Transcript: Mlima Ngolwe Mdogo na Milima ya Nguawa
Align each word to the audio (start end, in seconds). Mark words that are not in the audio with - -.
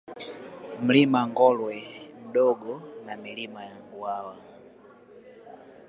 Mlima 0.85 1.21
Ngolwe 1.29 1.77
Mdogo 2.25 2.75
na 3.05 3.13
Milima 3.23 3.59
ya 3.67 3.75
Nguawa 3.83 4.35